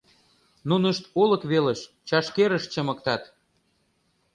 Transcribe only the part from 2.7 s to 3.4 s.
чымыктат.